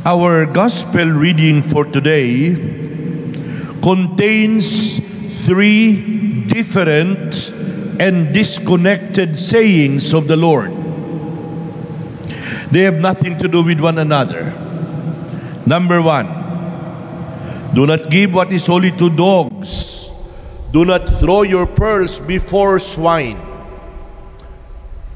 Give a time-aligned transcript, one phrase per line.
[0.00, 2.56] Our gospel reading for today
[3.84, 4.96] contains
[5.44, 7.52] three different
[8.00, 10.72] and disconnected sayings of the Lord.
[12.72, 14.56] They have nothing to do with one another.
[15.66, 16.32] Number one,
[17.74, 20.08] do not give what is holy to dogs.
[20.72, 23.36] Do not throw your pearls before swine.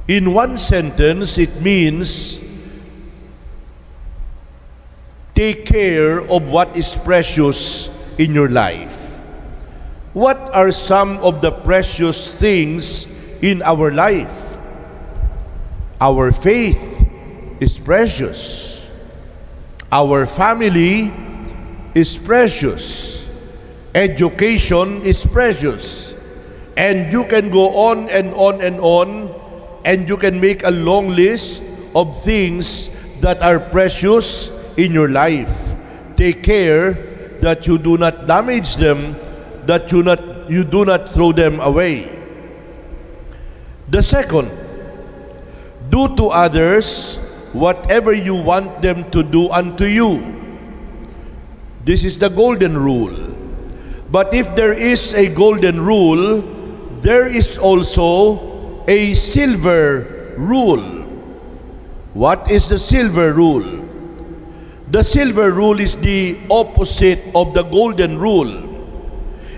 [0.09, 2.44] In one sentence, it means
[5.45, 8.97] take care of what is precious in your life.
[10.17, 13.05] What are some of the precious things
[13.45, 14.57] in our life?
[16.01, 16.81] Our faith
[17.61, 18.89] is precious.
[19.93, 21.13] Our family
[21.93, 23.29] is precious.
[23.93, 26.17] Education is precious.
[26.73, 29.29] And you can go on and on and on,
[29.85, 31.61] and you can make a long list
[31.93, 32.89] of things
[33.21, 35.75] that are precious in your life.
[36.17, 36.93] Take care
[37.41, 39.17] that you do not damage them,
[39.67, 42.09] that you not you do not throw them away.
[43.89, 44.51] The second,
[45.91, 47.19] do to others
[47.53, 50.19] whatever you want them to do unto you.
[51.85, 53.15] This is the golden rule.
[54.11, 56.43] But if there is a golden rule,
[57.03, 60.81] there is also a silver rule.
[62.15, 63.84] What is the silver rule?
[64.89, 68.71] The silver rule is the opposite of the golden rule.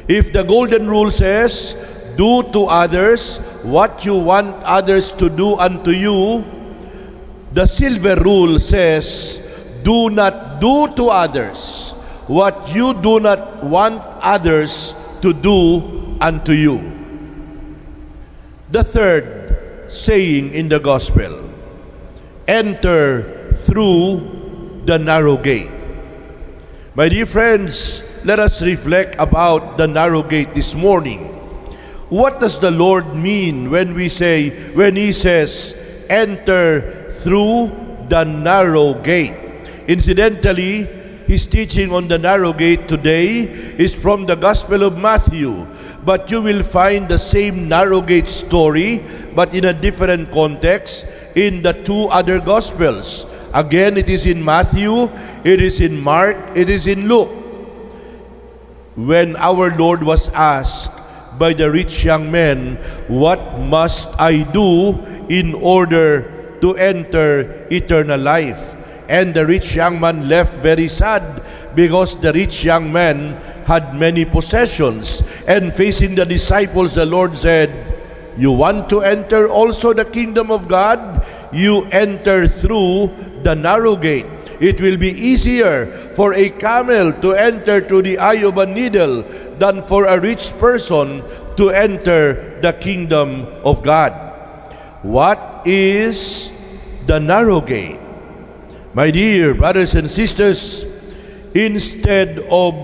[0.08, 1.74] If the golden rule says,
[2.16, 6.44] do to others what you want others to do unto you,
[7.52, 9.42] the silver rule says,
[9.82, 11.92] do not do to others
[12.27, 16.92] what you do not want others to do unto you.
[18.70, 21.48] The third saying in the gospel,
[22.48, 24.35] enter through
[24.86, 25.70] the narrow gate.
[26.94, 31.26] My dear friends, let us reflect about the narrow gate this morning.
[32.08, 35.75] What does the Lord mean when we say, when He says,
[36.08, 37.75] enter through
[38.08, 39.34] the narrow gate?
[39.88, 40.86] Incidentally,
[41.26, 43.42] His teaching on the narrow gate today
[43.75, 45.66] is from the Gospel of Matthew,
[46.06, 49.02] but you will find the same narrow gate story,
[49.34, 53.26] but in a different context, in the two other Gospels.
[53.54, 55.10] Again, it is in Matthew,
[55.44, 57.30] it is in Mark, it is in Luke.
[58.96, 60.96] When our Lord was asked
[61.38, 62.76] by the rich young man,
[63.08, 64.96] What must I do
[65.28, 68.74] in order to enter eternal life?
[69.08, 71.22] And the rich young man left very sad
[71.76, 75.22] because the rich young man had many possessions.
[75.46, 77.70] And facing the disciples, the Lord said,
[78.38, 81.24] You want to enter also the kingdom of God?
[81.52, 83.14] You enter through
[83.46, 84.26] the narrow gate.
[84.58, 85.86] It will be easier
[86.18, 89.22] for a camel to enter through the eye of a needle
[89.62, 91.22] than for a rich person
[91.54, 94.10] to enter the kingdom of God.
[95.06, 96.50] What is
[97.06, 98.00] the narrow gate?
[98.94, 100.82] My dear brothers and sisters,
[101.54, 102.74] instead of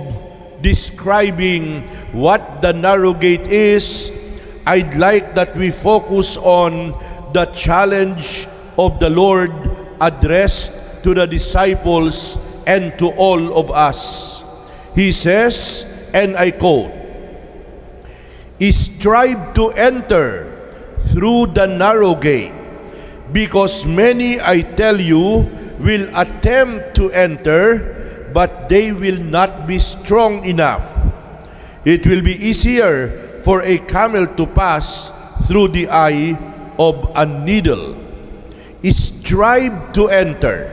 [0.62, 1.82] describing
[2.14, 4.14] what the narrow gate is,
[4.64, 6.94] I'd like that we focus on
[7.32, 8.46] the challenge
[8.78, 9.71] of the Lord
[10.02, 10.74] addressed
[11.06, 14.42] to the disciples and to all of us.
[14.94, 16.90] He says, and I quote,
[18.58, 20.50] Strive to enter
[21.10, 22.54] through the narrow gate,
[23.32, 25.50] because many, I tell you,
[25.82, 30.86] will attempt to enter, but they will not be strong enough.
[31.84, 35.10] It will be easier for a camel to pass
[35.48, 36.38] through the eye
[36.78, 38.01] of a needle
[38.90, 40.66] strive to enter.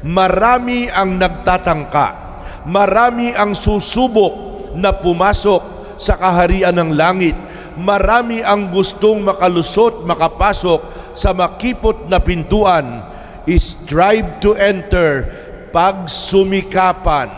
[0.00, 2.24] Marami ang nagtatangka.
[2.64, 7.36] Marami ang susubok na pumasok sa kaharian ng langit.
[7.76, 13.04] Marami ang gustong makalusot, makapasok sa makipot na pintuan.
[13.44, 15.28] Strive to enter.
[15.76, 17.28] Pagsumikapan,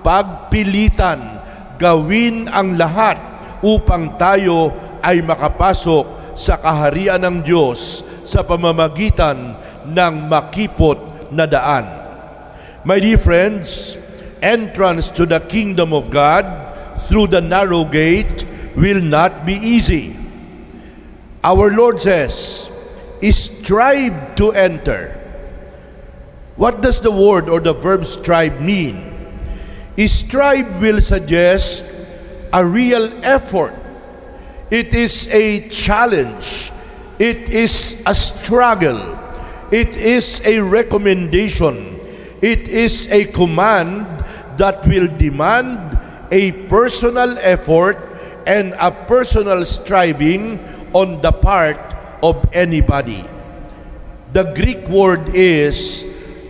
[0.00, 1.20] pagpilitan,
[1.76, 3.20] gawin ang lahat
[3.60, 4.72] upang tayo
[5.04, 9.54] ay makapasok sa kaharian ng Diyos sa pamamagitan
[9.84, 11.84] ng makipot na daan.
[12.84, 13.96] My dear friends,
[14.40, 16.44] entrance to the kingdom of God
[17.08, 18.44] through the narrow gate
[18.76, 20.16] will not be easy.
[21.44, 22.68] Our Lord says,
[23.20, 25.20] strive to enter.
[26.56, 29.12] What does the word or the verb strive mean?
[29.96, 31.84] Strive will suggest
[32.52, 33.74] a real effort.
[34.70, 36.70] It is a challenge.
[37.18, 38.98] It is a struggle.
[39.70, 42.00] It is a recommendation.
[42.42, 44.06] It is a command
[44.58, 45.98] that will demand
[46.30, 47.98] a personal effort
[48.46, 50.58] and a personal striving
[50.92, 51.78] on the part
[52.22, 53.24] of anybody.
[54.32, 56.02] The Greek word is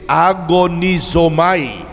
[0.09, 1.85] agonizomai.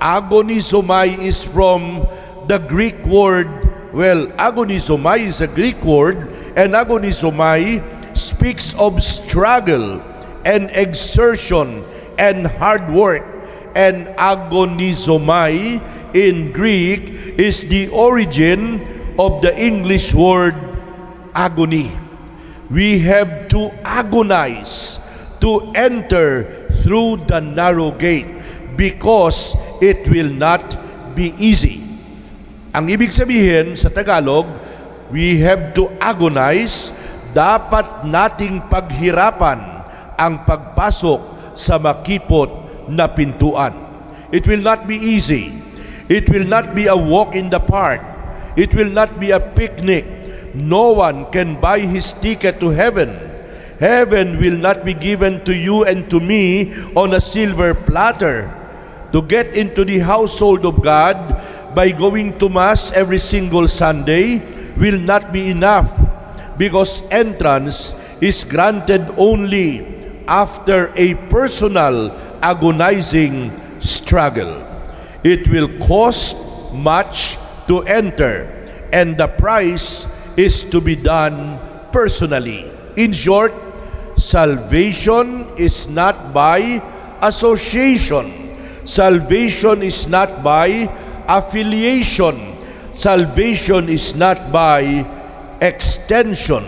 [0.00, 2.06] Agonizomai is from
[2.46, 3.48] the Greek word,
[3.92, 10.04] well, agonizomai is a Greek word, and agonizomai speaks of struggle
[10.44, 11.84] and exertion
[12.20, 13.24] and hard work.
[13.74, 15.80] And agonizomai
[16.12, 18.84] in Greek is the origin
[19.18, 20.54] of the English word
[21.34, 21.92] agony.
[22.68, 24.98] We have to agonize
[25.40, 28.28] to enter through the narrow gate
[28.76, 30.76] because it will not
[31.16, 31.82] be easy.
[32.70, 34.46] Ang ibig sabihin sa Tagalog,
[35.10, 36.94] we have to agonize,
[37.32, 39.60] dapat nating paghirapan
[40.18, 42.50] ang pagpasok sa makipot
[42.90, 43.74] na pintuan.
[44.30, 45.54] It will not be easy.
[46.10, 48.02] It will not be a walk in the park.
[48.58, 50.06] It will not be a picnic.
[50.54, 53.30] No one can buy his ticket to heaven
[53.80, 58.52] Heaven will not be given to you and to me on a silver platter.
[59.16, 61.16] To get into the household of God
[61.74, 64.44] by going to Mass every single Sunday
[64.76, 65.88] will not be enough
[66.60, 69.80] because entrance is granted only
[70.28, 72.12] after a personal
[72.44, 73.48] agonizing
[73.80, 74.60] struggle.
[75.24, 76.36] It will cost
[76.76, 78.44] much to enter
[78.92, 80.04] and the price
[80.36, 81.56] is to be done
[81.92, 82.68] personally.
[82.96, 83.56] In short,
[84.20, 86.84] Salvation is not by
[87.24, 88.52] association.
[88.84, 90.92] Salvation is not by
[91.24, 92.36] affiliation.
[92.92, 95.08] Salvation is not by
[95.60, 96.64] extension.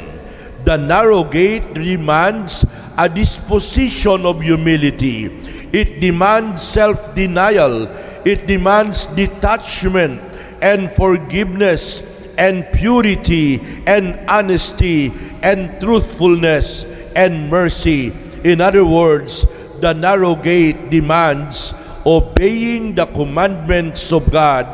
[0.64, 2.64] The narrow gate demands
[2.96, 5.26] a disposition of humility.
[5.72, 7.88] It demands self-denial.
[8.24, 10.20] It demands detachment
[10.60, 12.06] and forgiveness
[12.38, 15.12] and purity and honesty
[15.42, 16.84] and truthfulness
[17.16, 18.12] and mercy.
[18.44, 19.44] In other words,
[19.80, 21.74] the narrow gate demands
[22.06, 24.66] obeying the commandments of God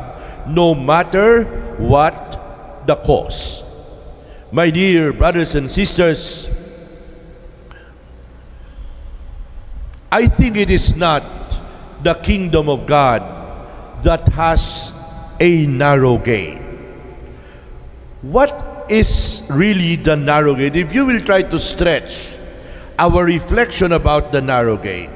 [0.47, 1.45] no matter
[1.77, 3.68] what the cost.
[4.51, 6.49] My dear brothers and sisters,
[10.11, 11.23] I think it is not
[12.01, 13.21] the kingdom of God
[14.01, 14.91] that has
[15.39, 16.63] a narrow gate.
[18.23, 20.75] What is really the narrow gate?
[20.75, 22.33] If you will try to stretch
[22.97, 25.11] our reflection about the narrow gate,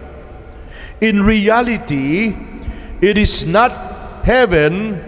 [1.02, 2.38] in reality,
[3.02, 3.72] it is not
[4.24, 5.02] heaven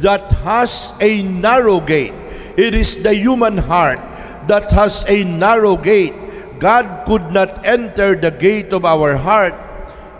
[0.00, 2.21] that has a narrow gate.
[2.56, 4.00] It is the human heart
[4.46, 6.14] that has a narrow gate.
[6.58, 9.54] God could not enter the gate of our heart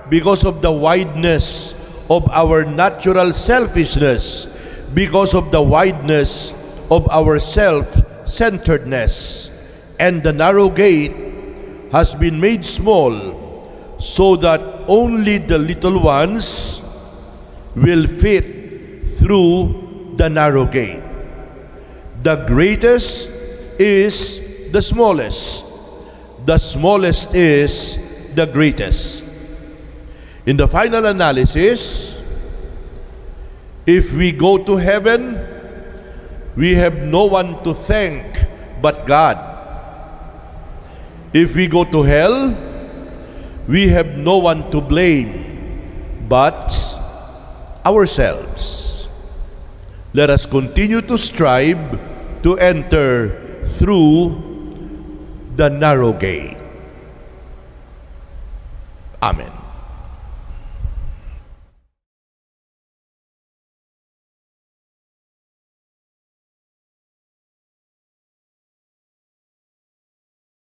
[0.08, 1.74] because of the wideness
[2.10, 4.46] of our natural selfishness,
[4.94, 6.52] because of the wideness
[6.90, 9.50] of our self-centeredness.
[10.00, 11.14] And the narrow gate
[11.92, 16.82] has been made small so that only the little ones
[17.76, 21.00] will fit through the narrow gate.
[22.22, 23.28] The greatest
[23.80, 25.64] is the smallest.
[26.46, 29.24] The smallest is the greatest.
[30.46, 32.22] In the final analysis,
[33.86, 35.38] if we go to heaven,
[36.54, 38.22] we have no one to thank
[38.80, 39.38] but God.
[41.32, 42.56] If we go to hell,
[43.66, 46.70] we have no one to blame but
[47.84, 49.08] ourselves.
[50.14, 51.78] Let us continue to strive
[52.42, 54.36] to enter through
[55.56, 56.56] the narrow gate.
[59.22, 59.61] Amen.